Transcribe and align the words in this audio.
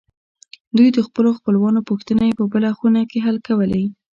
دوی 0.77 0.89
د 0.93 0.99
خپلو 1.07 1.29
خپلوانو 1.37 1.85
پوښتنې 1.89 2.27
په 2.39 2.43
بله 2.51 2.69
خونه 2.77 3.01
کې 3.09 3.19
حل 3.25 3.37
کولې 3.47 3.83